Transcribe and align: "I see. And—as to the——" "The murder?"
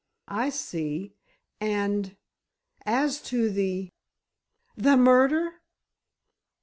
"I 0.33 0.49
see. 0.49 1.13
And—as 1.59 3.21
to 3.21 3.51
the——" 3.51 3.91
"The 4.75 4.97
murder?" 4.97 5.61